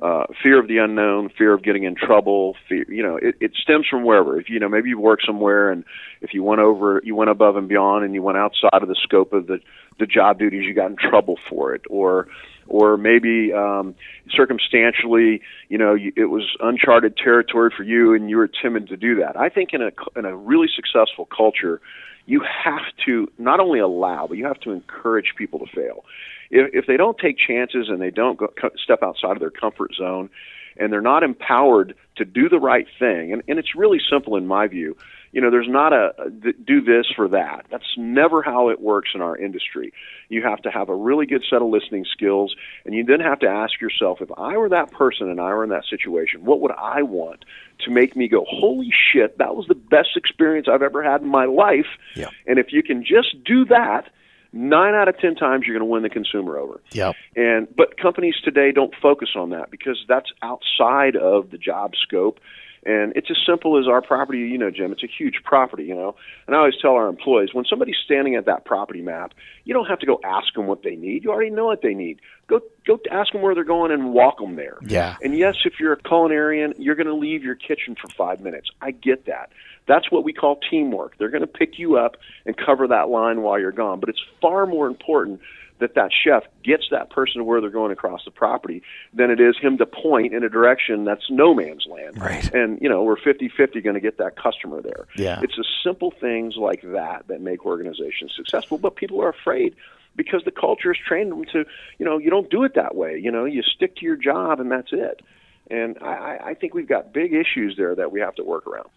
[0.00, 3.52] Uh, fear of the unknown, fear of getting in trouble, fear, you know, it, it
[3.54, 4.40] stems from wherever.
[4.40, 5.84] If, you know, maybe you work somewhere and
[6.22, 8.96] if you went over, you went above and beyond and you went outside of the
[9.02, 9.60] scope of the,
[9.98, 11.82] the job duties, you got in trouble for it.
[11.90, 12.28] Or,
[12.66, 13.94] or maybe um,
[14.30, 18.96] circumstantially, you know, you, it was uncharted territory for you, and you were timid to
[18.96, 19.36] do that.
[19.36, 21.80] I think in a in a really successful culture,
[22.26, 26.04] you have to not only allow, but you have to encourage people to fail.
[26.50, 28.48] If, if they don't take chances and they don't go,
[28.82, 30.30] step outside of their comfort zone,
[30.76, 34.46] and they're not empowered to do the right thing, and, and it's really simple in
[34.46, 34.96] my view.
[35.32, 37.66] You know, there's not a, a do this for that.
[37.70, 39.92] That's never how it works in our industry.
[40.28, 43.38] You have to have a really good set of listening skills, and you then have
[43.40, 46.60] to ask yourself, if I were that person and I were in that situation, what
[46.60, 47.44] would I want
[47.84, 51.28] to make me go, holy shit, that was the best experience I've ever had in
[51.28, 51.86] my life?
[52.16, 52.28] Yeah.
[52.46, 54.10] And if you can just do that,
[54.52, 56.80] nine out of ten times you're going to win the consumer over.
[56.92, 57.16] Yep.
[57.36, 62.40] And but companies today don't focus on that because that's outside of the job scope.
[62.84, 64.90] And it's as simple as our property, you know, Jim.
[64.90, 66.16] It's a huge property, you know.
[66.46, 69.34] And I always tell our employees when somebody's standing at that property map,
[69.64, 71.22] you don't have to go ask them what they need.
[71.22, 72.20] You already know what they need.
[72.46, 74.78] Go go ask them where they're going and walk them there.
[74.80, 75.16] Yeah.
[75.22, 78.70] And yes, if you're a culinarian, you're going to leave your kitchen for five minutes.
[78.80, 79.50] I get that.
[79.86, 81.18] That's what we call teamwork.
[81.18, 82.16] They're going to pick you up
[82.46, 84.00] and cover that line while you're gone.
[84.00, 85.40] But it's far more important
[85.80, 88.82] that that chef gets that person to where they're going across the property
[89.14, 92.20] than it is him to point in a direction that's no man's land.
[92.20, 92.52] Right.
[92.52, 95.06] And, you know, we're 50-50 going to get that customer there.
[95.16, 95.40] Yeah.
[95.42, 99.74] It's the simple things like that that make organizations successful, but people are afraid
[100.16, 101.64] because the culture has trained them to,
[101.98, 103.18] you know, you don't do it that way.
[103.18, 105.22] You know, you stick to your job and that's it.
[105.70, 108.88] And I, I- think we've got big issues there that we have to work around.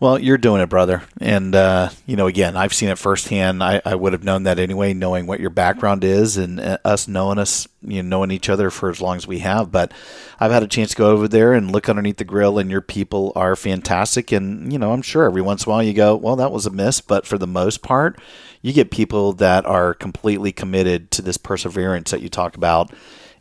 [0.00, 1.02] Well, you're doing it, brother.
[1.20, 3.62] And, uh, you know, again, I've seen it firsthand.
[3.62, 7.06] I, I would have known that anyway, knowing what your background is and uh, us
[7.06, 9.70] knowing us, you know, knowing each other for as long as we have.
[9.70, 9.92] But
[10.40, 12.80] I've had a chance to go over there and look underneath the grill, and your
[12.80, 14.32] people are fantastic.
[14.32, 16.66] And, you know, I'm sure every once in a while you go, well, that was
[16.66, 17.00] a miss.
[17.00, 18.18] But for the most part,
[18.62, 22.92] you get people that are completely committed to this perseverance that you talk about.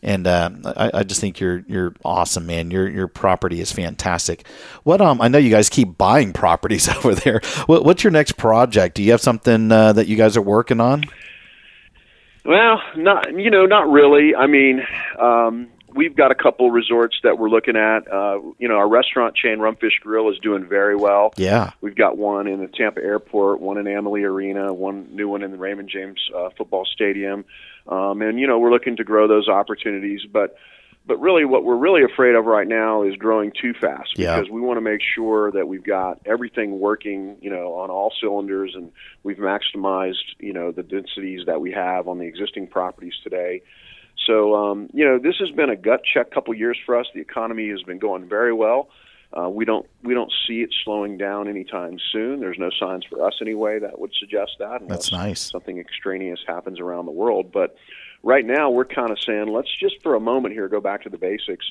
[0.06, 2.70] And uh, I, I just think you're you're awesome, man.
[2.70, 4.48] Your your property is fantastic.
[4.84, 7.42] What um I know you guys keep buying properties over there.
[7.66, 8.96] What, what's your next project?
[8.96, 11.06] Do you have something uh, that you guys are working on?
[12.46, 14.36] Well, not you know, not really.
[14.36, 14.86] I mean,
[15.20, 18.12] um, we've got a couple resorts that we're looking at.
[18.12, 21.34] Uh, you know, our restaurant chain, Rumfish Grill, is doing very well.
[21.38, 21.72] Yeah.
[21.82, 25.52] We've got one in the Tampa Airport, one in Amalie Arena, one new one in
[25.52, 27.46] the Raymond James uh, Football Stadium,
[27.88, 30.22] um, and you know we're looking to grow those opportunities.
[30.32, 30.58] But
[31.08, 34.36] but really, what we're really afraid of right now is growing too fast Yeah.
[34.36, 38.12] because we want to make sure that we've got everything working, you know, on all
[38.20, 38.92] cylinders, and
[39.24, 43.62] we've maximized, you know, the densities that we have on the existing properties today.
[44.26, 47.06] So, um, you know, this has been a gut check couple years for us.
[47.14, 48.90] The economy has been going very well.
[49.34, 52.40] Uh, we don't we don't see it slowing down anytime soon.
[52.40, 54.88] There's no signs for us anyway that would suggest that.
[54.88, 55.42] That's nice.
[55.42, 57.76] Something extraneous happens around the world, but
[58.24, 61.10] right now we're kind of saying let's just for a moment here go back to
[61.10, 61.66] the basics,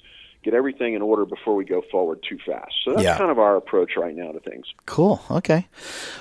[0.44, 2.72] get everything in order before we go forward too fast.
[2.84, 3.16] So that's Yeah.
[3.16, 4.66] kind of our approach right now to things.
[4.86, 5.20] Cool.
[5.30, 5.66] Okay.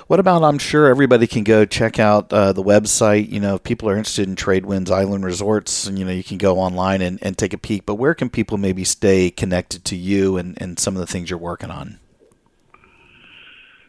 [0.06, 0.42] What about?
[0.42, 3.30] I'm sure everybody can go check out uh, the website.
[3.30, 6.24] You know, if people are interested in Trade Winds Island Resorts, and you know, you
[6.24, 7.84] can go online and, and take a peek.
[7.86, 11.28] But where can people maybe stay connected to you and, and some of the things
[11.30, 11.98] you're working on?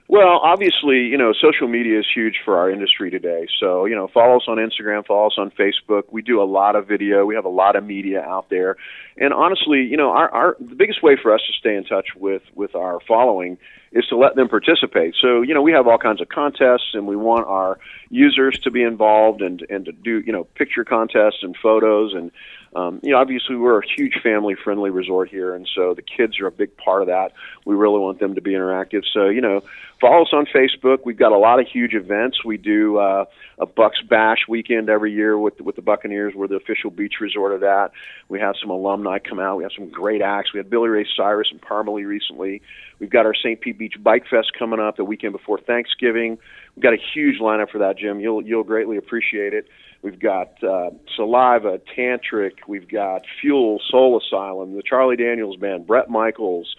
[0.08, 3.48] Well, obviously, you know, social media is huge for our industry today.
[3.60, 6.04] So, you know, follow us on Instagram, follow us on Facebook.
[6.12, 7.26] We do a lot of video.
[7.26, 8.78] We have a lot of media out there.
[9.18, 12.10] And honestly, you know, our, our the biggest way for us to stay in touch
[12.16, 13.58] with with our following
[13.94, 15.16] is to let them participate.
[15.20, 17.80] So, you know, we have all kinds of contests and we want our
[18.12, 22.30] users to be involved and and to do, you know, picture contests and photos and
[22.76, 26.48] um, you know, obviously we're a huge family-friendly resort here, and so the kids are
[26.48, 27.32] a big part of that.
[27.66, 29.04] We really want them to be interactive.
[29.14, 29.64] So, you know,
[30.02, 31.00] follow us on Facebook.
[31.06, 32.44] We've got a lot of huge events.
[32.44, 33.26] We do uh,
[33.60, 36.34] a Bucks Bash weekend every year with with the Buccaneers.
[36.36, 37.92] We're the official beach resort of that.
[38.28, 39.58] We have some alumni come out.
[39.58, 40.54] We have some great acts.
[40.54, 42.62] We had Billy Ray Cyrus and Parmalee recently.
[43.00, 43.60] We've got our St.
[43.60, 46.38] Pete Beach Bike Fest coming up the weekend before Thanksgiving.
[46.76, 48.20] We've got a huge lineup for that, Jim.
[48.20, 49.68] You'll you'll greatly appreciate it.
[50.06, 52.68] We've got uh, Saliva, Tantric.
[52.68, 56.76] We've got Fuel, Soul Asylum, the Charlie Daniels Band, Bret Michaels.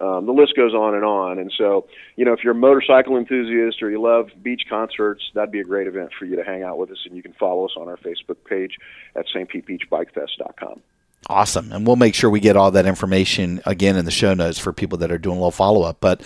[0.00, 1.40] Um, the list goes on and on.
[1.40, 5.50] And so, you know, if you're a motorcycle enthusiast or you love beach concerts, that'd
[5.50, 6.98] be a great event for you to hang out with us.
[7.04, 8.76] And you can follow us on our Facebook page
[9.16, 10.80] at stpetebeachbikefest.com.
[11.26, 11.72] Awesome.
[11.72, 14.72] And we'll make sure we get all that information again in the show notes for
[14.72, 15.98] people that are doing a little follow up.
[16.00, 16.22] But,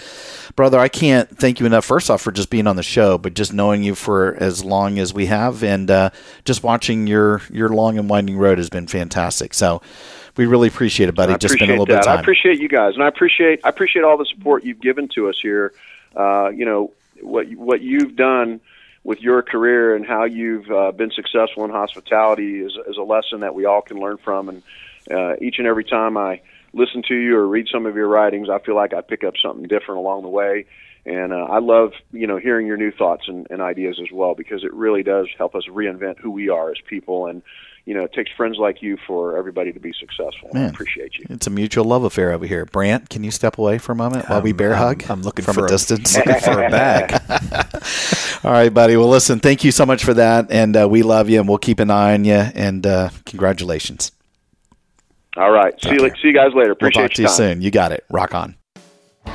[0.55, 3.35] brother, I can't thank you enough, first off, for just being on the show, but
[3.35, 6.11] just knowing you for as long as we have and uh,
[6.45, 9.55] just watching your, your long and winding road has been fantastic.
[9.55, 9.83] So,
[10.37, 11.35] we really appreciate it, buddy.
[11.35, 11.93] I just been a little that.
[11.93, 12.19] bit of time.
[12.19, 15.29] I appreciate you guys, and I appreciate I appreciate all the support you've given to
[15.29, 15.73] us here.
[16.17, 18.61] Uh, you know what what you've done
[19.05, 23.41] with your career and how you've uh, been successful in hospitality is, is a lesson
[23.41, 24.49] that we all can learn from.
[24.49, 24.63] And
[25.11, 26.41] uh, each and every time I
[26.73, 29.35] listen to you or read some of your writings, I feel like I pick up
[29.43, 30.67] something different along the way.
[31.05, 34.37] And uh, I love, you know, hearing your new thoughts and, and ideas as well
[34.37, 37.27] because it really does help us reinvent who we are as people.
[37.27, 37.43] And
[37.85, 40.51] you know, it takes friends like you for everybody to be successble.
[40.55, 40.71] I Man.
[40.71, 41.25] appreciate you.
[41.31, 42.65] It's a mutual love affair over here.
[42.65, 45.05] Brant, can you step away for a moment while we Um, bear I'm- hug?
[45.11, 46.17] I'm looking from for a a- distance.
[46.27, 47.21] Looking for a bag.
[48.45, 48.97] All right, buddy.
[48.97, 51.59] Well, listen, thank you so much for that, and uh, we love you, and we'll
[51.59, 52.35] keep an eye on you.
[52.35, 54.13] And uh, congratulations.
[55.37, 55.73] All right.
[55.83, 56.61] See you, see you guys later.
[56.69, 57.55] We'll Appreciate talk to your you time.
[57.55, 57.63] soon.
[57.63, 58.05] You got it.
[58.11, 58.55] Rock on.